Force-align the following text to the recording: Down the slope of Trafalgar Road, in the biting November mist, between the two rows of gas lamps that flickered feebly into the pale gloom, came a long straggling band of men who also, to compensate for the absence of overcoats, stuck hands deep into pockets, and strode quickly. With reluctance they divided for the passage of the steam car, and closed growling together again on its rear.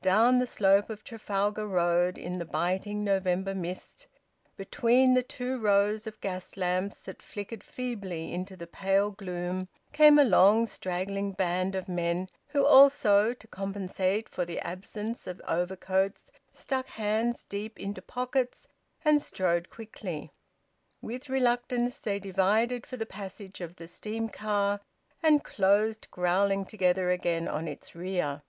Down 0.00 0.38
the 0.38 0.46
slope 0.46 0.88
of 0.88 1.04
Trafalgar 1.04 1.66
Road, 1.68 2.16
in 2.16 2.38
the 2.38 2.46
biting 2.46 3.04
November 3.04 3.54
mist, 3.54 4.06
between 4.56 5.12
the 5.12 5.22
two 5.22 5.58
rows 5.58 6.06
of 6.06 6.22
gas 6.22 6.56
lamps 6.56 7.02
that 7.02 7.20
flickered 7.20 7.62
feebly 7.62 8.32
into 8.32 8.56
the 8.56 8.66
pale 8.66 9.10
gloom, 9.10 9.68
came 9.92 10.18
a 10.18 10.24
long 10.24 10.64
straggling 10.64 11.32
band 11.32 11.74
of 11.74 11.86
men 11.86 12.30
who 12.46 12.64
also, 12.64 13.34
to 13.34 13.46
compensate 13.46 14.26
for 14.26 14.46
the 14.46 14.58
absence 14.60 15.26
of 15.26 15.38
overcoats, 15.46 16.30
stuck 16.50 16.86
hands 16.88 17.44
deep 17.46 17.78
into 17.78 18.00
pockets, 18.00 18.66
and 19.04 19.20
strode 19.20 19.68
quickly. 19.68 20.32
With 21.02 21.28
reluctance 21.28 21.98
they 21.98 22.18
divided 22.18 22.86
for 22.86 22.96
the 22.96 23.04
passage 23.04 23.60
of 23.60 23.76
the 23.76 23.86
steam 23.86 24.30
car, 24.30 24.80
and 25.22 25.44
closed 25.44 26.10
growling 26.10 26.64
together 26.64 27.10
again 27.10 27.46
on 27.46 27.68
its 27.68 27.94
rear. 27.94 28.40